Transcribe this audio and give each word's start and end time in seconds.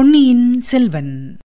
பொன்னியின் 0.00 0.60
செல்வன். 0.60 1.36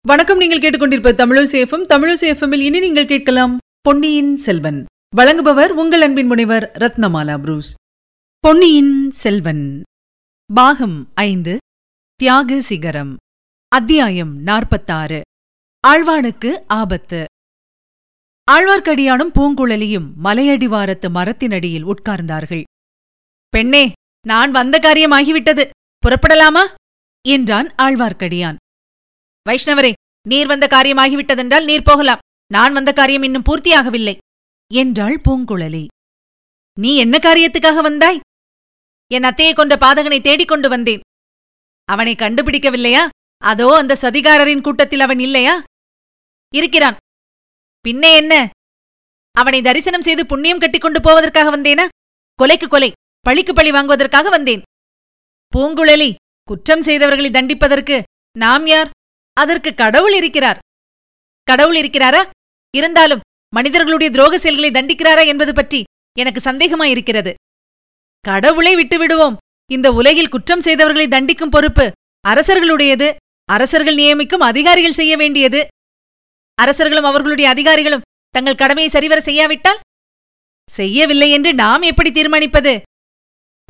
வணக்கம் 0.00 0.38
நீங்கள் 0.38 0.58
கேட்டுக்கொண்டிருப்ப 0.58 1.12
தமிழசேஃபம் 1.12 1.86
தமிழசேஃபமில் 1.88 2.60
இனி 2.60 2.78
நீங்கள் 2.78 3.06
கேட்கலாம் 3.06 3.58
பொன்னியின் 3.80 4.36
செல்வன். 4.36 4.84
வழங்குபவர் 5.16 5.68
உங்கள் 5.68 6.00
அன்பின் 6.00 6.26
முனைவர் 6.26 6.72
ரத்னமாலா 6.78 7.38
புரூஸ். 7.38 7.74
பொன்னியின் 8.38 9.10
செல்வன். 9.10 9.82
பாகம் 10.54 11.10
ஐந்து 11.14 11.58
தியாக 12.14 12.60
சிகரம். 12.60 13.16
அத்தியாயம் 13.68 14.42
நாற்பத்தாறு 14.42 15.22
ஆழ்வானுக்கு 15.88 16.52
ஆபத்து. 16.66 17.24
ஆழ்வார்க்கடியானும் 18.50 19.32
பூங்குழலியும் 19.40 20.08
மலையடிவாரத்து 20.24 21.08
மரத்தினடியில் 21.14 21.94
உட்கார்ந்தார்கள். 21.94 22.62
பெண்ணே 23.48 23.92
நான் 24.26 24.50
வந்த 24.50 24.78
காரியமாகிவிட்டது. 24.78 25.68
புறப்படலாமா? 26.06 26.74
என்றான் 27.28 27.68
ஆழ்வார்க்கடியான். 27.82 28.56
வைஷ்ணவரே 29.50 29.92
நீர் 30.28 30.46
வந்த 30.46 30.66
காரியமாகிவிட்டதென்றால் 30.66 31.64
நீர் 31.64 31.82
போகலாம். 31.82 32.18
நான் 32.52 32.72
வந்த 32.72 32.92
காரியம் 32.92 33.22
இன்னும் 33.22 33.46
பூர்த்தியாகவில்லை 33.48 34.16
என்றாள் 34.74 35.20
பூங்குழலி. 35.28 35.86
நீ 36.80 36.96
என்ன 36.96 37.18
காரியத்துக்காக 37.22 37.82
வந்தாய்? 37.82 38.20
என் 39.10 39.22
அத்தையை 39.22 39.54
கொண்ட 39.54 39.76
பாதகனை 39.76 40.22
தேடிக் 40.22 40.48
கொண்டு 40.48 40.68
வந்தேன். 40.68 41.00
அவனை 41.84 42.14
கண்டுபிடிக்கவில்லையா? 42.14 43.08
அதோ 43.38 43.76
அந்த 43.76 43.98
சதிகாரரின் 44.00 44.60
கூட்டத்தில் 44.60 45.00
அவன் 45.00 45.18
இல்லையா? 45.18 45.62
இருக்கிறான். 46.54 46.96
பின்னே 47.80 48.16
என்ன? 48.16 48.48
அவனை 49.32 49.62
தரிசனம் 49.62 50.02
செய்து 50.02 50.26
புண்ணியம் 50.26 50.58
கட்டிக்கொண்டு 50.58 51.00
போவதற்காக 51.00 51.56
வந்தேனா? 51.56 51.88
கொலைக்கு 52.42 52.68
கொலை. 52.68 52.92
பழிக்கு 53.26 53.52
பழி 53.54 53.70
வாங்குவதற்காக 53.70 54.28
வந்தேன். 54.28 54.62
பூங்குழலி 55.52 56.10
குற்றம் 56.48 56.84
செய்தவர்களை 56.88 57.30
தண்டிப்பதற்கு 57.30 57.96
நாம் 58.36 58.66
யார்? 58.66 58.90
அதற்கு 59.36 59.70
கடவுள் 59.74 60.14
இருக்கிறார். 60.20 60.58
கடவுள் 61.48 61.76
இருக்கிறாரா? 61.80 62.20
இருந்தாலும் 62.74 63.24
மனிதர்களுடைய 63.54 64.08
துரோக 64.12 64.34
செயல்களை 64.34 64.70
தண்டிக்கிறாரா 64.70 65.22
என்பது 65.26 65.52
பற்றி 65.54 65.80
எனக்கு 66.18 66.40
சந்தேகமாயிருக்கிறது. 66.48 67.32
கடவுளை 68.24 68.72
விட்டுவிடுவோம். 68.74 69.36
இந்த 69.70 69.88
உலகில் 69.92 70.32
குற்றம் 70.34 70.64
செய்தவர்களை 70.66 71.06
தண்டிக்கும் 71.14 71.54
பொறுப்பு 71.54 71.86
அரசர்களுடையது. 72.24 73.08
அரசர்கள் 73.48 73.98
நியமிக்கும் 74.02 74.44
அதிகாரிகள் 74.50 74.98
செய்ய 75.00 75.14
வேண்டியது. 75.16 75.60
அரசர்களும் 76.58 77.08
அவர்களுடைய 77.10 77.46
அதிகாரிகளும் 77.50 78.06
தங்கள் 78.34 78.60
கடமையை 78.62 78.90
சரிவர 78.92 79.20
செய்யாவிட்டால்? 79.20 79.80
செய்யவில்லை 80.70 81.28
என்று 81.30 81.50
நாம் 81.54 81.82
எப்படி 81.90 82.10
தீர்மானிப்பது? 82.10 82.74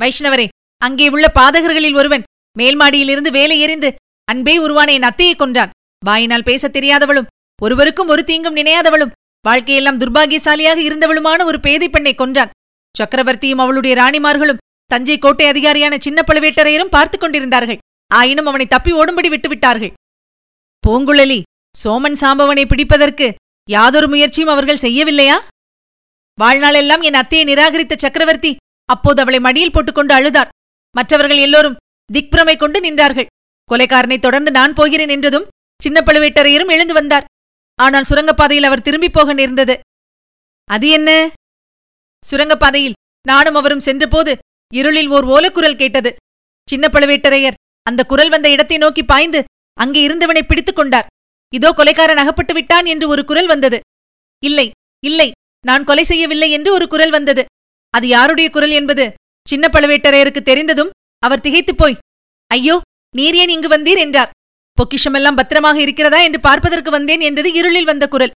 வைஷ்ணவரே 0.02 0.48
அங்கே 0.76 1.08
உள்ள 1.08 1.32
பாதகர்களில் 1.34 1.94
ஒருவன் 1.94 2.22
மேல்மாடியிலிருந்து 2.58 3.30
வேலை 3.30 3.60
எறிந்து 3.60 3.94
அன்பே 4.24 4.58
உருவான 4.58 4.92
என் 4.92 5.02
அத்தையை 5.02 5.36
கொன்றான். 5.36 5.70
வாயினால் 6.04 6.42
பேசத் 6.42 6.76
தெரியாதவளும் 6.76 7.26
ஒருவருக்கும் 7.62 8.08
ஒரு 8.08 8.24
தீங்கும் 8.24 8.56
நினையாதவளும் 8.56 9.10
வாழ்க்கையெல்லாம் 9.48 9.98
துர்பாகியசாலியாக 9.98 10.78
இருந்தவளுமான 10.78 11.44
ஒரு 11.44 11.60
பேதை 11.60 11.88
பெண்ணை 11.88 12.14
கொன்றான். 12.14 12.50
சக்கரவர்த்தியும் 12.94 13.62
அவளுடைய 13.64 13.96
ராணிமார்களும் 13.96 14.62
தஞ்சை 14.84 15.18
கோட்டை 15.18 15.46
அதிகாரியான 15.46 15.96
சின்ன 15.98 16.24
பழுவேட்டரையரும் 16.26 16.92
பார்த்துக் 16.96 17.20
கொண்டிருந்தார்கள். 17.20 17.78
ஆயினும் 18.14 18.46
அவனை 18.46 18.66
தப்பி 18.66 18.92
ஓடும்படி 18.92 19.28
விட்டுவிட்டார்கள் 19.28 19.92
பூங்குழலி 20.86 21.42
சோமன் 21.84 22.18
சாம்பவனை 22.20 22.64
பிடிப்பதற்கு 22.64 23.34
யாதொரு 23.70 24.08
முயற்சியும் 24.08 24.50
அவர்கள் 24.50 24.76
செய்யவில்லையா? 24.76 25.36
வாழ்நாளெல்லாம் 26.40 27.02
என் 27.02 27.14
அத்தையை 27.14 27.44
நிராகரித்த 27.50 27.96
சக்கரவர்த்தி 27.96 28.56
அப்போது 28.88 29.20
அவளை 29.22 29.40
மடியில் 29.46 29.74
போட்டுக்கொண்டு 29.74 30.12
அழுதார். 30.18 30.52
மற்றவர்கள் 30.94 31.44
எல்லோரும் 31.46 31.78
திக்பிரமை 32.10 32.56
கொண்டு 32.56 32.78
நின்றார்கள். 32.86 33.30
கொலைக்காரனை 33.70 34.18
தொடர்ந்து 34.18 34.50
நான் 34.58 34.76
போகிறேன் 34.78 35.12
என்றதும் 35.14 35.48
சின்ன 35.80 35.98
பழுவேட்டரையரும் 36.00 36.72
எழுந்து 36.74 36.94
வந்தார். 36.98 37.26
ஆனால் 37.78 38.06
சுரங்கப்பாதையில் 38.10 38.68
அவர் 38.68 38.84
திரும்பிப் 38.86 39.16
போக 39.16 39.32
நேர்ந்தது. 39.32 39.74
அது 40.68 40.86
என்ன? 40.88 41.10
சுரங்கப்பாதையில் 42.24 42.96
நானும் 43.26 43.58
அவரும் 43.60 43.84
சென்றபோது 43.88 44.32
இருளில் 44.72 45.10
ஓர் 45.16 45.26
ஓலக்குரல் 45.34 45.80
கேட்டது. 45.82 46.10
சின்ன 46.68 46.86
பழுவேட்டரையர் 46.94 47.58
அந்த 47.86 48.00
குரல் 48.04 48.32
வந்த 48.34 48.46
இடத்தை 48.54 48.76
நோக்கி 48.84 49.02
பாய்ந்து 49.10 49.40
அங்கே 49.78 50.00
இருந்தவனை 50.06 50.42
பிடித்துக் 50.46 50.78
கொண்டார். 50.78 51.10
இதோ 51.52 51.68
கொலைக்காரன் 51.78 52.22
அகப்பட்டு 52.22 52.54
விட்டான் 52.54 52.86
என்று 52.92 53.06
ஒரு 53.08 53.22
குரல் 53.24 53.50
வந்தது. 53.52 53.78
இல்லை 54.42 54.66
இல்லை 55.02 55.28
நான் 55.64 55.84
கொலை 55.84 56.04
செய்யவில்லை 56.04 56.48
என்று 56.56 56.70
ஒரு 56.72 56.86
குரல் 56.92 57.14
வந்தது. 57.16 57.42
அது 57.96 58.06
யாருடைய 58.14 58.46
குரல் 58.54 58.74
என்பது? 58.80 59.04
சின்ன 59.46 59.64
பழுவேட்டரையருக்கு 59.74 60.42
தெரிந்ததும் 60.50 60.94
அவர் 61.22 61.44
திகைத்துப் 61.44 61.80
போய் 61.80 62.00
ஐயோ 62.50 62.76
நீர் 63.14 63.36
ஏன் 63.42 63.52
இங்கு 63.54 63.68
வந்தீர்? 63.74 64.00
என்றார். 64.04 64.32
பொக்கிஷமெல்லாம் 64.78 65.38
பத்திரமாக 65.38 65.78
இருக்கிறதா? 65.84 66.18
என்று 66.26 66.40
பார்ப்பதற்கு 66.48 66.90
வந்தேன் 66.96 67.22
என்றது 67.28 67.50
இருளில் 67.58 67.88
வந்த 67.90 68.04
குரல். 68.14 68.32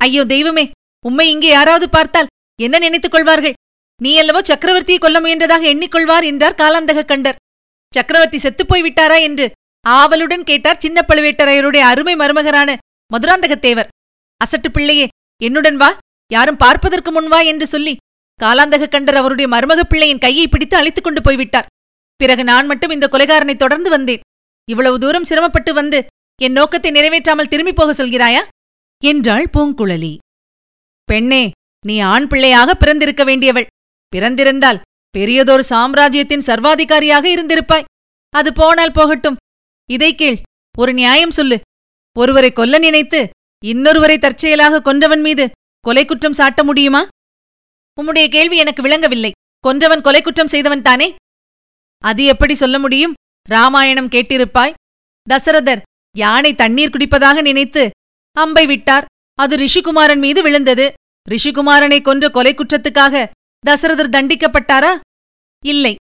ஐயோ 0.00 0.22
தெய்வமே 0.32 0.64
உம்மை 1.04 1.26
இங்கே 1.34 1.50
யாராவது 1.56 1.86
பார்த்தால் 1.88 2.30
என்ன 2.58 2.76
நினைத்துக் 2.78 3.14
கொள்வார்கள்? 3.14 3.54
நீ 4.00 4.12
அல்லவோ 4.20 4.40
சக்கரவர்த்தியை 4.50 5.00
கொல்ல 5.00 5.18
முயன்றதாக 5.20 5.64
எண்ணிக்கொள்வார் 5.72 6.24
என்றார் 6.30 6.58
காலாந்தக 6.60 7.04
கண்டர். 7.10 7.38
சக்கரவர்த்தி 7.92 8.38
செத்துப்போய் 8.38 8.84
விட்டாரா? 8.86 9.18
என்று 9.28 9.46
ஆவலுடன் 9.84 10.44
கேட்டார் 10.44 10.82
சின்ன 10.84 10.98
பழுவேட்டரையருடைய 11.08 11.82
அருமை 11.90 12.14
மருமகரான 12.16 12.70
மதுராந்தகத்தேவர். 13.10 13.90
அசட்டு 14.40 14.68
பிள்ளையே 14.72 15.06
என்னுடன் 15.40 15.78
வா 15.82 15.90
யாரும் 16.30 16.60
பார்ப்பதற்கு 16.64 17.10
முன் 17.12 17.30
வா 17.32 17.40
என்று 17.52 17.66
சொல்லி 17.66 17.94
காலாந்தக 18.42 18.88
கண்டர் 18.88 19.14
அவருடைய 19.14 19.56
மருமக 19.56 19.80
பிள்ளையின் 19.82 20.18
கையை 20.18 20.48
பிடித்து 20.48 20.76
அழைத்துக் 20.76 21.04
கொண்டு 21.04 21.20
போய்விட்டார். 21.20 21.66
பிறகு 22.16 22.44
நான் 22.44 22.66
மட்டும் 22.66 22.90
இந்த 22.90 23.08
கொலைகாரனை 23.12 23.56
தொடர்ந்து 23.56 23.90
வந்தேன். 23.90 24.20
இவ்வளவு 24.70 24.98
தூரம் 24.98 25.24
சிரமப்பட்டு 25.24 25.74
வந்து 25.74 26.06
என் 26.42 26.52
நோக்கத்தை 26.52 26.90
நிறைவேற்றாமல் 26.90 27.48
திரும்பி 27.48 27.72
போக 27.72 28.04
சொல்கிறாயா? 28.04 28.42
என்றாள் 29.04 29.46
பூங்குழலி. 29.58 30.18
பெண்ணே 31.04 31.50
நீ 31.86 32.00
ஆண் 32.00 32.26
பிள்ளையாக 32.26 32.74
பிறந்திருக்க 32.74 33.24
வேண்டியவள். 33.24 33.66
பிறந்திருந்தால் 34.16 34.80
பெரியதொரு 35.10 35.64
சாம்ராஜ்யத்தின் 35.64 36.46
சர்வாதிகாரியாக 36.46 37.24
இருந்திருப்பாய். 37.34 37.88
அது 38.30 38.52
போனால் 38.52 38.92
போகட்டும். 38.92 39.36
இதை 39.90 40.14
கீழ் 40.14 40.38
ஒரு 40.78 40.92
நியாயம் 40.92 41.30
சொல்லு. 41.30 41.60
ஒருவரை 42.18 42.50
கொல்ல 42.52 42.78
நினைத்து 42.78 43.30
இன்னொருவரை 43.64 44.16
தற்செயலாக 44.18 44.80
கொன்றவன் 44.80 45.20
மீது 45.20 45.50
கொலை 45.80 46.04
குற்றம் 46.04 46.38
சாட்ட 46.38 46.62
முடியுமா? 46.62 47.08
உம்முடைய 48.00 48.28
கேள்வி 48.28 48.56
எனக்கு 48.56 48.82
விளங்கவில்லை. 48.82 49.30
கொன்றவன் 49.64 50.00
கொலை 50.00 50.22
குற்றம் 50.22 50.46
செய்தவன் 50.46 50.82
தானே? 50.82 51.14
அது 52.02 52.24
எப்படி 52.24 52.54
சொல்ல 52.54 52.78
முடியும்? 52.78 53.14
ராமாயணம் 53.48 54.08
கேட்டிருப்பாய். 54.08 54.76
தசரதர் 55.26 55.82
யானை 56.16 56.54
தண்ணீர் 56.54 56.90
குடிப்பதாக 56.90 57.40
நினைத்து 57.40 57.90
அம்பை 58.36 58.66
விட்டார். 58.66 59.04
அது 59.38 59.54
ரிஷிகுமாரன் 59.56 60.18
மீது 60.18 60.42
விழுந்தது. 60.42 60.86
ரிஷிகுமாரனை 61.28 61.98
கொன்ற 62.02 62.28
கொலை 62.28 62.54
குற்றத்துக்காக 62.54 63.24
தசரதர் 63.64 64.14
தண்டிக்கப்பட்டாரா? 64.16 64.92
இல்லை. 65.62 65.94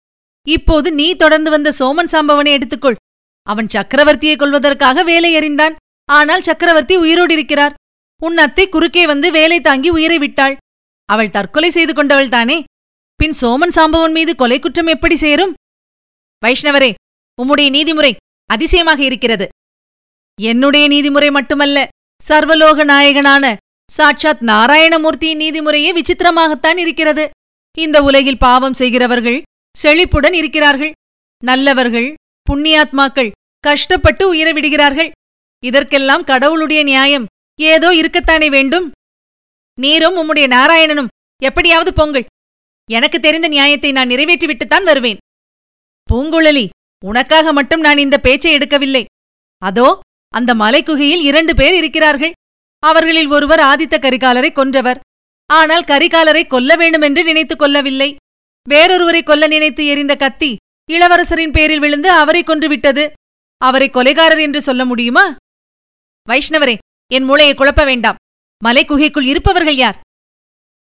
இப்போது 0.47 0.89
நீ 0.93 1.15
தொடர்ந்து 1.15 1.51
வந்த 1.51 1.73
சோமன் 1.79 2.13
சாம்பவனை 2.15 2.53
எடுத்துக்கொள். 2.59 3.01
அவன் 3.47 3.69
சக்கரவர்த்தியை 3.75 4.37
கொல்வதற்காக 4.37 5.05
வேலை 5.05 5.31
எறிந்தான் 5.35 5.75
ஆனால் 6.09 6.43
சக்கரவர்த்தி 6.43 6.97
உயிரோடு 6.97 7.33
இருக்கிறார். 7.33 7.75
உன் 8.21 8.37
அத்தை 8.37 8.65
குறுக்கே 8.69 9.07
வந்து 9.07 9.31
வேலை 9.31 9.61
தாங்கி 9.61 9.89
உயிரை 9.89 10.19
விட்டாள். 10.19 10.57
அவள் 11.13 11.35
தற்கொலை 11.37 11.71
செய்து 11.71 11.93
கொண்டவள் 11.95 12.35
தானே? 12.35 12.59
பின் 13.21 13.35
சோமன் 13.41 13.75
சாம்பவன் 13.77 14.15
மீது 14.19 14.33
கொலை 14.37 14.59
குற்றம் 14.59 14.93
எப்படி 14.95 15.17
சேரும்? 15.17 15.53
வைஷ்ணவரே 16.43 16.91
உம்முடைய 17.39 17.69
நீதிமுறை 17.77 18.13
அதிசயமாக 18.51 19.01
இருக்கிறது. 19.03 19.47
என்னுடைய 20.41 20.85
நீதிமுறை 20.89 21.31
மட்டுமல்ல 21.31 21.89
சர்வலோக 22.29 22.85
நாயகனான 22.85 23.45
சாட்சாத் 23.91 24.43
நாராயணமூர்த்தியின் 24.43 25.43
நீதிமுறையே 25.45 25.91
விசித்திரமாகத்தான் 25.99 26.79
இருக்கிறது. 26.85 27.25
இந்த 27.79 28.03
உலகில் 28.03 28.43
பாவம் 28.45 28.79
செய்கிறவர்கள் 28.81 29.39
செழிப்புடன் 29.77 30.37
இருக்கிறார்கள். 30.41 30.93
நல்லவர்கள் 31.43 32.09
புண்ணியாத்மாக்கள் 32.47 33.31
கஷ்டப்பட்டு 33.65 34.25
உயிரை 34.29 34.53
விடுகிறார்கள். 34.53 35.11
இதற்கெல்லாம் 35.63 36.25
கடவுளுடைய 36.25 36.81
நியாயம் 36.83 37.27
ஏதோ 37.59 37.89
இருக்கத்தானே 38.01 38.49
வேண்டும்? 38.51 38.87
நீரும் 39.81 40.17
உம்முடைய 40.17 40.47
நாராயணனும் 40.47 41.07
எப்படியாவது 41.43 41.93
பொங்கல். 41.93 42.25
எனக்கு 42.91 43.21
தெரிந்த 43.21 43.49
நியாயத்தை 43.49 43.93
நான் 43.93 44.09
நிறைவேற்றிவிட்டுத்தான் 44.09 44.85
வருவேன். 44.85 45.17
பூங்குழலி 46.13 46.69
உனக்காக 47.05 47.53
மட்டும் 47.53 47.81
நான் 47.81 47.99
இந்த 47.99 48.19
பேச்சை 48.19 48.57
எடுக்கவில்லை. 48.57 49.05
அதோ 49.59 50.01
அந்த 50.29 50.55
மலைக்குகையில் 50.55 51.23
இரண்டு 51.23 51.55
பேர் 51.55 51.75
இருக்கிறார்கள். 51.75 52.33
அவர்களில் 52.79 53.27
ஒருவர் 53.27 53.59
ஆதித்த 53.59 53.99
கரிகாலரை 53.99 54.53
கொன்றவர். 54.53 55.01
ஆனால் 55.47 55.83
கரிகாலரை 55.83 56.47
கொல்ல 56.47 56.77
வேண்டுமென்று 56.77 57.25
நினைத்துக் 57.25 57.59
கொள்ளவில்லை. 57.59 58.17
வேறொருவரை 58.69 59.23
கொல்ல 59.23 59.47
நினைத்து 59.47 59.87
எரிந்த 59.87 60.17
கத்தி 60.17 60.57
இளவரசரின் 60.93 61.53
பேரில் 61.53 61.79
விழுந்து 61.79 62.11
அவரை 62.11 62.43
கொன்றுவிட்டது. 62.43 63.11
அவரை 63.59 63.91
கொலைகாரர் 63.91 64.41
என்று 64.41 64.63
சொல்ல 64.63 64.85
முடியுமா? 64.85 65.37
வைஷ்ணவரே 66.29 66.79
என் 67.13 67.23
மூளையை 67.23 67.55
குழப்ப 67.55 67.85
வேண்டாம். 67.85 68.17
மலைக்குகைக்குள் 68.67 69.29
இருப்பவர்கள் 69.33 69.75
யார்? 69.75 70.01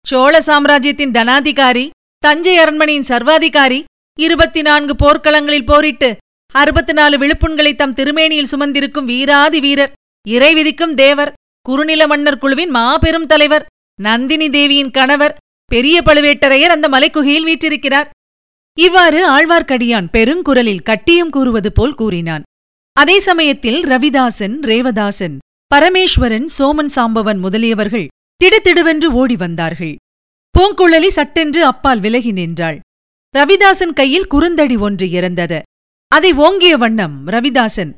சோழ 0.06 0.40
சாம்ராஜ்யத்தின் 0.40 1.11
தனாதிகாரி 1.11 1.84
தஞ்சை 2.19 2.58
அரண்மனையின் 2.58 3.08
சர்வாதிகாரி 3.08 3.84
இருபத்தி 4.19 4.62
நான்கு 4.62 4.94
போர்க்களங்களில் 5.02 5.67
போரிட்டு 5.67 6.17
அறுபத்து 6.55 6.93
நாலு 6.93 7.17
விழுப்புண்களை 7.19 7.75
தம் 7.75 7.93
திருமேனியில் 7.93 8.52
சுமந்திருக்கும் 8.52 9.05
வீராதி 9.05 9.61
வீரர் 9.61 9.93
இறை 10.26 10.55
விதிக்கும் 10.55 10.94
தேவர் 10.94 11.32
குறுநில 11.62 12.06
மன்னர் 12.06 12.38
குழுவின் 12.38 12.70
மாபெரும் 12.70 13.26
தலைவர் 13.26 13.67
நந்தினி 14.02 14.49
தேவியின் 14.49 14.90
கணவர் 14.90 15.37
பெரிய 15.70 16.02
பழுவேட்டரையர் 16.05 16.75
அந்த 16.75 16.88
மலைக்குகையில் 16.88 17.49
வீற்றிருக்கிறார். 17.49 18.08
இவ்வாறு 18.79 19.20
ஆழ்வார்க்கடியான் 19.31 20.08
பெருங்குரலில் 20.12 20.82
கட்டியம் 20.82 21.31
கூறுவது 21.31 21.72
போல் 21.72 21.94
கூறினான். 21.94 22.43
அதே 22.93 23.19
சமயத்தில் 23.19 23.82
ரவிதாசன் 23.84 24.56
ரேவதாசன் 24.62 25.37
பரமேஸ்வரன் 25.75 26.47
சோமன் 26.59 26.93
சாம்பவன் 26.97 27.39
முதலியவர்கள் 27.39 28.07
திடுதிடுவென்று 28.37 29.05
ஓடி 29.05 29.37
வந்தார்கள். 29.37 29.97
பூங்குழலி 30.59 31.09
சட்டென்று 31.09 31.65
அப்பால் 31.65 32.01
விலகி 32.01 32.33
நின்றாள். 32.33 32.79
ரவிதாசன் 33.39 33.93
கையில் 33.93 34.27
குறுந்தடி 34.27 34.77
ஒன்று 34.77 35.11
இறந்தது. 35.11 35.63
அதை 36.09 36.33
ஓங்கிய 36.33 36.77
வண்ணம் 36.77 37.27
ரவிதாசன் 37.27 37.95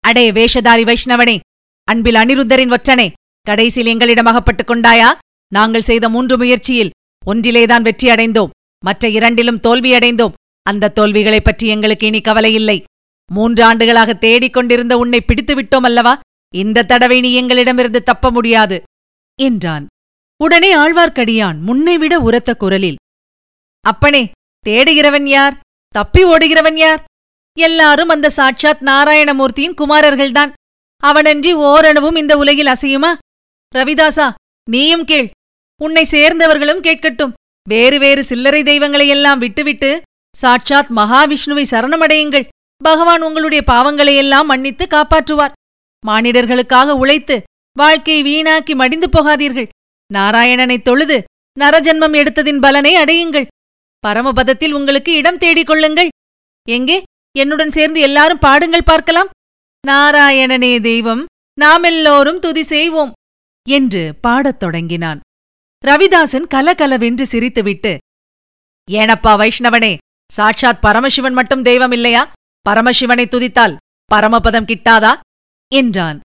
அடே 0.00 0.32
வேஷதாரி 0.32 0.84
வைஷ்ணவனே 0.84 1.38
அன்பில் 1.84 2.14
அனிருத்தரின் 2.14 2.72
ஒற்றனே 2.72 3.12
கடைசியில் 3.42 3.92
எங்களிடம் 3.92 4.24
அகப்பட்டுக் 4.24 4.70
கொண்டாயா? 4.70 5.14
நாங்கள் 5.52 5.82
செய்த 5.82 6.08
மூன்று 6.08 6.36
முயற்சியில் 6.36 6.90
ஒன்றிலேதான் 7.26 7.82
வெற்றி 7.82 8.08
அடைந்தோம். 8.08 8.50
மற்ற 8.84 9.08
இரண்டிலும் 9.08 9.60
தோல்வியடைந்தோம் 9.60 10.32
அந்த 10.62 10.92
தோல்விகளைப் 10.96 11.44
பற்றி 11.44 11.68
எங்களுக்கு 11.68 12.06
இனி 12.06 12.20
கவலை 12.20 12.54
இல்லை 12.54 12.84
மூன்று 13.32 13.64
ஆண்டுகளாக 13.64 14.14
தேடிக் 14.14 14.52
கொண்டிருந்த 14.52 14.98
உன்னை 14.98 15.20
பிடித்து 15.20 15.54
விட்டோம் 15.54 15.84
அல்லவா? 15.84 16.20
இந்த 16.56 16.82
தடவை 16.82 17.20
நீ 17.20 17.30
எங்களிடமிருந்து 17.34 18.02
தப்ப 18.02 18.30
முடியாது 18.30 18.82
என்றான். 19.42 19.86
உடனே 20.44 20.70
ஆழ்வார்க்கடியான் 20.76 21.58
முன்னைவிட 21.60 22.14
உரத்த 22.20 22.54
குரலில் 22.54 22.96
அப்பனே 23.80 24.30
தேடுகிறவன் 24.66 25.26
யார்? 25.26 25.60
தப்பி 25.88 26.24
ஓடுகிறவன் 26.24 26.76
யார்? 26.76 27.04
எல்லாரும் 27.58 28.08
அந்த 28.08 28.30
சாட்சாத் 28.30 28.82
நாராயணமூர்த்தியின் 28.82 29.78
குமாரர்கள்தான். 29.80 30.52
அவனன்றி 31.02 31.52
ஓரணுவும் 31.52 32.16
இந்த 32.16 32.36
உலகில் 32.36 32.66
அசையுமா? 32.66 33.14
ரவிதாசா 33.74 34.26
நீயும் 34.70 35.04
கேள். 35.04 35.30
உன்னை 35.82 36.04
சேர்ந்தவர்களும் 36.10 36.82
கேட்கட்டும். 36.82 37.32
வேறு 37.68 37.98
வேறு 37.98 38.24
சில்லறை 38.24 38.62
தெய்வங்களையெல்லாம் 38.62 39.38
விட்டுவிட்டு 39.38 40.02
சாட்சாத் 40.36 40.90
மகாவிஷ்ணுவை 40.96 41.64
சரணமடையுங்கள். 41.70 42.48
பகவான் 42.84 43.22
உங்களுடைய 43.22 43.64
பாவங்களையெல்லாம் 43.66 44.44
மன்னித்து 44.44 44.86
காப்பாற்றுவார். 44.86 45.54
மானிடர்களுக்காக 46.06 46.88
உழைத்து 46.88 47.42
வாழ்க்கையை 47.72 48.22
வீணாக்கி 48.22 48.74
மடிந்து 48.74 49.08
போகாதீர்கள். 49.08 49.68
நாராயணனைத் 50.14 50.82
தொழுது 50.82 51.24
நரஜன்மம் 51.60 52.14
எடுத்ததின் 52.14 52.60
பலனை 52.60 52.94
அடையுங்கள். 52.94 53.46
பரமபதத்தில் 54.06 54.72
உங்களுக்கு 54.72 55.12
இடம் 55.12 55.38
தேடிக் 55.38 55.66
கொள்ளுங்கள். 55.66 56.08
எங்கே? 56.68 57.02
என்னுடன் 57.38 57.70
சேர்ந்து 57.70 58.00
எல்லாரும் 58.00 58.38
பாடுங்கள் 58.38 58.82
பார்க்கலாம். 58.82 59.28
நாராயணனே 59.88 60.80
தெய்வம் 60.80 61.26
நாமெல்லோரும் 61.60 62.38
துதி 62.38 62.62
செய்வோம் 62.62 63.12
என்று 63.68 64.14
பாடத் 64.20 64.60
தொடங்கினான். 64.60 65.20
ரவிதாசன் 65.86 66.46
கலகலவென்று 66.46 67.24
சிரித்துவிட்டு 67.24 67.96
ஏனப்பா 68.90 69.36
வைஷ்ணவனே 69.36 69.96
சாட்சாத் 70.32 70.80
பரமசிவன் 70.80 71.32
மட்டும் 71.32 71.62
தெய்வம் 71.62 71.92
இல்லையா? 71.92 72.32
பரமசிவனை 72.70 73.26
துதித்தால் 73.26 73.76
பரமபதம் 74.14 74.64
கிட்டாதா? 74.64 75.20
என்றான். 75.74 76.20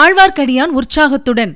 ஆழ்வார்க்கடியான் 0.00 0.72
உற்சாகத்துடன் 0.78 1.54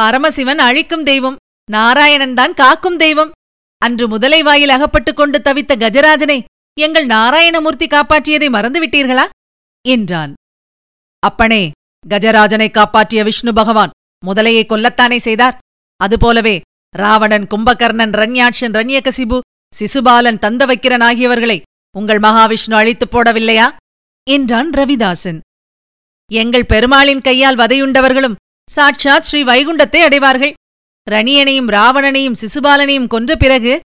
பரமசிவன் 0.00 0.58
அழிக்கும் 0.58 1.04
தெய்வம் 1.04 1.36
நாராயணன்தான் 1.72 2.54
காக்கும் 2.54 2.96
தெய்வம். 2.96 3.30
அன்று 3.78 4.08
முதலை 4.08 4.42
வாயில் 4.42 4.68
அகப்பட்டுக் 4.68 5.16
கொண்டு 5.16 5.38
தவித்த 5.38 5.76
கஜராஜனை 5.76 6.44
எங்கள் 6.80 7.06
நாராயணமூர்த்தி 7.06 7.86
காப்பாற்றியதை 7.86 8.48
மறந்துவிட்டீர்களா? 8.48 9.28
என்றான். 9.88 10.34
அப்பனே 11.18 11.70
கஜராஜனை 12.08 12.70
காப்பாற்றிய 12.70 13.24
விஷ்ணு 13.24 13.52
பகவான் 13.52 13.90
முதலையை 14.26 14.62
கொல்லத்தானே 14.66 15.16
செய்தார். 15.16 15.58
அதுபோலவே 15.96 16.60
ராவணன் 16.96 17.46
கும்பகர்ணன் 17.46 18.10
ரண்யாட்சன் 18.10 18.74
ரண்யகசிபு 18.74 19.40
சிசுபாலன் 19.80 20.38
தந்தவக்கிரன் 20.38 21.02
ஆகியவர்களை 21.02 21.62
உங்கள் 21.96 22.18
மகாவிஷ்ணு 22.18 22.74
அழித்துப் 22.74 23.16
போடவில்லையா? 23.16 23.76
என்றான் 24.30 24.70
ரவிதாசன். 24.70 25.40
எங்கள் 26.32 26.70
பெருமாளின் 26.72 27.20
கையால் 27.20 27.56
வதையுண்டவர்களும் 27.56 28.38
சாட்சாத் 28.70 29.22
ஸ்ரீ 29.22 29.44
வைகுண்டத்தை 29.44 29.96
அடைவார்கள். 29.96 30.52
ரணியனையும் 31.10 31.68
ராவணனையும் 31.68 32.38
சிசுபாலனையும் 32.42 33.06
கொன்ற 33.06 33.36
பிறகு 33.36 33.80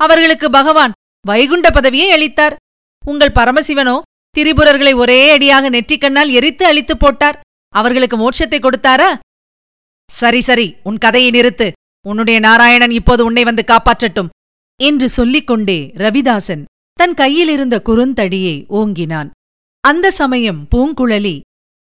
அவர்களுக்கு 0.00 0.50
பகவான் 0.50 0.92
வைகுண்ட 1.26 1.70
பதவியை 1.70 2.10
அளித்தார். 2.10 2.56
உங்கள் 3.06 3.32
பரமசிவனோ 3.34 4.00
திரிபுரர்களை 4.38 4.94
ஒரே 4.94 5.30
அடியாக 5.30 5.70
நெற்றிக்கண்ணால் 5.70 6.30
எரித்து 6.30 6.66
அழித்துப் 6.66 6.98
போட்டார். 6.98 7.40
அவர்களுக்கு 7.68 8.16
மோட்சத்தை 8.16 8.58
கொடுத்தாரா? 8.58 9.18
சரி 10.10 10.40
சரி 10.40 10.74
உன் 10.82 10.98
கதையை 10.98 11.30
நிறுத்து. 11.30 11.72
உன்னுடைய 12.06 12.40
நாராயணன் 12.40 12.90
இப்போது 12.90 13.24
உன்னை 13.24 13.44
வந்து 13.44 13.64
காப்பாற்றட்டும் 13.66 14.32
என்று 14.80 15.08
சொல்லிக் 15.08 15.46
கொண்டே 15.46 15.92
ரவிதாசன் 15.94 16.62
தன் 16.92 17.14
கையிலிருந்த 17.14 17.82
குறுந்தடியை 17.84 18.56
ஓங்கினான். 18.68 19.30
அந்த 19.80 20.10
சமயம் 20.10 20.66
பூங்குழலி 20.74 21.40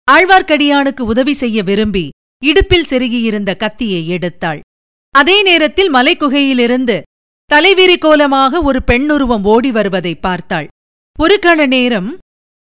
ஆழ்வார்க்கடியானுக்கு 0.08 1.02
உதவி 1.12 1.34
செய்ய 1.34 1.58
விரும்பி 1.62 2.04
இடுப்பில் 2.42 2.88
செருகியிருந்த 2.90 3.50
கத்தியை 3.56 4.02
எடுத்தாள். 4.10 4.60
அதே 5.14 5.36
நேரத்தில் 5.42 5.90
மலைக்குகையிலிருந்து 5.94 6.96
தலைவிரி 7.50 7.96
கோலமாக 7.98 8.62
ஒரு 8.62 8.80
பெண்ணுருவம் 8.82 9.44
ஓடி 9.44 9.70
வருவதை 9.70 10.14
பார்த்தாள். 10.16 10.68
ஒரு 11.18 11.36
கண 11.42 11.66
நேரம் 11.66 12.10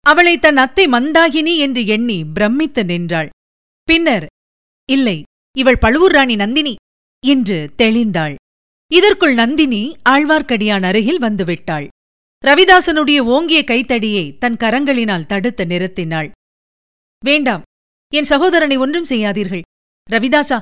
அவளை 0.06 0.34
தன் 0.38 0.56
அத்தை 0.56 0.84
மந்தாகினி 0.86 1.54
என்று 1.56 1.82
எண்ணி 1.86 2.18
பிரமித்து 2.24 2.82
நின்றாள். 2.84 3.28
பின்னர் 3.88 4.26
இல்லை 4.88 5.16
இவள் 5.56 5.78
பழுவூர் 5.78 6.12
ராணி 6.12 6.36
நந்தினி 6.36 6.74
என்று 7.24 7.58
தெளிந்தாள். 7.78 8.34
இதற்குள் 8.90 9.34
நந்தினி 9.34 9.82
ஆழ்வார்க்கடியான் 10.08 10.82
அருகில் 10.82 11.20
வந்துவிட்டாள். 11.22 11.86
ரவிதாசனுடைய 12.44 13.18
ஓங்கிய 13.34 13.60
கைத்தடியை 13.64 14.24
தன் 14.38 14.56
கரங்களினால் 14.56 15.26
தடுத்து 15.26 15.64
நிறுத்தினாள். 15.64 16.30
வேண்டாம். 17.28 17.62
என் 18.12 18.30
சகோதரனை 18.32 18.76
ஒன்றும் 18.84 19.10
செய்யாதீர்கள். 19.10 19.64
ரவிதாசா 20.08 20.58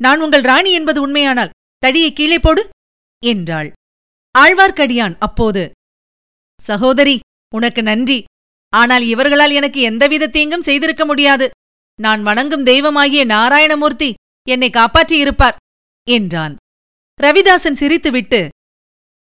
நான் 0.00 0.22
உங்கள் 0.24 0.44
ராணி 0.50 0.70
என்பது 0.78 0.98
உண்மையானால் 1.06 1.54
தடியை 1.82 2.10
கீழே 2.12 2.38
போடு 2.38 2.62
என்றாள். 3.22 3.68
ஆழ்வார்க்கடியான் 4.34 5.14
அப்போது 5.26 5.62
சகோதரி 6.62 7.16
உனக்கு 7.52 7.82
நன்றி. 7.82 8.18
ஆனால் 8.72 9.04
இவர்களால் 9.12 9.54
எனக்கு 9.58 9.80
எந்தவித 9.90 10.30
தீங்கும் 10.36 10.66
செய்திருக்க 10.68 11.04
முடியாது. 11.04 11.46
நான் 11.98 12.22
வணங்கும் 12.28 12.66
தெய்வமாகிய 12.70 13.22
நாராயணமூர்த்தி 13.34 14.10
என்னை 14.46 14.70
காப்பாற்றியிருப்பார் 14.70 15.58
என்றான். 16.06 16.54
ரவிதாசன் 17.20 17.78
சிரித்துவிட்டு 17.80 18.40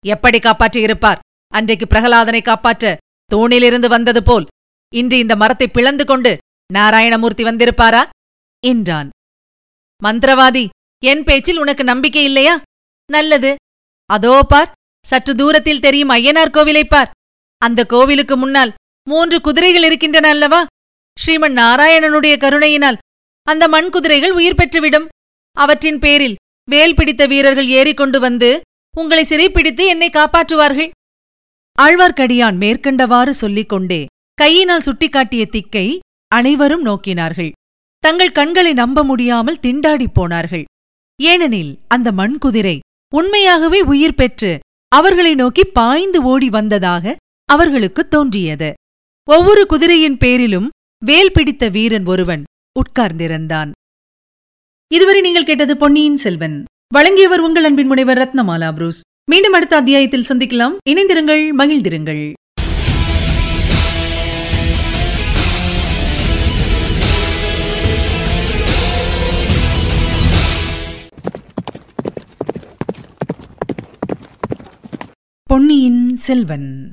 எப்படி 0.05 0.39
காப்பாற்றியிருப்பார்? 0.39 1.23
அன்றைக்கு 1.53 1.87
பிரகலாதனை 1.87 2.43
காப்பாற்ற 2.43 2.97
தூணிலிருந்து 3.31 3.89
வந்தது 3.95 4.23
போல் 4.23 4.47
இன்று 4.93 5.17
இந்த 5.19 5.35
மரத்தை 5.37 5.69
பிளந்து 5.69 6.05
கொண்டு 6.05 6.33
நாராயணமூர்த்தி 6.73 7.45
வந்திருப்பாரா? 7.45 8.09
என்றான். 8.67 9.09
மந்திரவாதி 10.05 10.69
என் 11.05 11.25
பேச்சில் 11.25 11.59
உனக்கு 11.59 11.85
நம்பிக்கை 11.85 12.25
இல்லையா? 12.25 12.63
நல்லது. 13.13 13.57
அதோ 14.07 14.43
பார் 14.49 14.73
சற்று 15.07 15.35
தூரத்தில் 15.35 15.81
தெரியும் 15.81 16.11
ஐயனார் 16.11 16.51
கோவிலைப் 16.51 16.89
பார். 16.89 17.11
அந்த 17.59 17.85
கோவிலுக்கு 17.85 18.37
முன்னால் 18.37 18.75
மூன்று 19.09 19.41
குதிரைகள் 19.41 19.83
இருக்கின்றன 19.83 20.29
அல்லவா? 20.29 20.67
ஸ்ரீமன் 21.27 21.55
நாராயணனுடைய 21.55 22.39
கருணையினால் 22.39 22.99
அந்த 23.43 23.69
மண் 23.69 23.91
குதிரைகள் 23.91 24.33
உயிர் 24.33 24.55
பெற்றுவிடும். 24.55 25.07
அவற்றின் 25.53 25.99
பேரில் 25.99 26.37
வேல் 26.71 26.95
பிடித்த 26.95 27.27
வீரர்கள் 27.27 27.69
ஏறிக்கொண்டு 27.69 28.21
வந்து 28.21 28.61
உங்களை 28.99 29.25
சிறைப்பிடித்து 29.25 29.87
என்னை 29.87 30.09
காப்பாற்றுவார்கள். 30.09 30.91
ஆழ்வார்க்கடியான் 31.83 32.57
மேற்கண்டவாறு 32.57 33.31
சொல்லிக் 33.31 33.69
கொண்டே 33.69 34.07
கையினால் 34.35 34.83
சுட்டிக்காட்டிய 34.83 35.49
திக்கை 35.49 35.99
அனைவரும் 36.29 36.85
நோக்கினார்கள். 36.85 37.53
தங்கள் 37.99 38.33
கண்களை 38.33 38.73
நம்ப 38.73 39.05
முடியாமல் 39.05 39.59
திண்டாடிப் 39.63 40.13
போனார்கள். 40.13 40.65
ஏனெனில் 41.23 41.79
அந்த 41.89 42.13
மண்குதிரை 42.13 42.79
உண்மையாகவே 43.15 43.81
உயிர் 43.81 44.15
பெற்று 44.15 44.59
அவர்களை 44.89 45.35
நோக்கி 45.35 45.65
பாய்ந்து 45.65 46.23
ஓடி 46.23 46.51
வந்ததாக 46.51 47.17
அவர்களுக்குத் 47.45 48.11
தோன்றியது. 48.11 48.75
ஒவ்வொரு 49.31 49.67
குதிரையின் 49.67 50.19
பேரிலும் 50.19 50.71
வேல் 51.05 51.33
பிடித்த 51.33 51.69
வீரன் 51.69 52.07
ஒருவன் 52.07 52.45
உட்கார்ந்திருந்தான். 52.73 53.71
இதுவரை 54.93 55.21
நீங்கள் 55.21 55.45
கேட்டது 55.45 55.77
பொன்னியின் 55.77 56.17
செல்வன். 56.17 56.65
வழங்கியவர் 56.95 57.41
உங்கள் 57.41 57.65
அன்பின் 57.65 57.87
முனைவர் 57.87 58.19
ரத்னமாலா 58.19 58.73
புரூஸ். 58.73 59.01
மீண்டும் 59.31 59.53
அடுத்த 59.53 59.77
அத்தியாயத்தில் 59.77 60.27
சந்திக்கலாம். 60.29 60.77
இணைந்திருங்கள் 60.89 61.51
மகிழ்ந்திருங்கள். 61.59 62.33
பொன்னியின் 75.49 76.17
செல்வன். 76.17 76.93